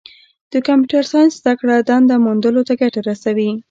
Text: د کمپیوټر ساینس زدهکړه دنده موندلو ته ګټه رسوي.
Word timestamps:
د 0.51 0.53
کمپیوټر 0.67 1.03
ساینس 1.11 1.33
زدهکړه 1.41 1.75
دنده 1.89 2.15
موندلو 2.25 2.61
ته 2.67 2.73
ګټه 2.81 2.99
رسوي. 3.09 3.51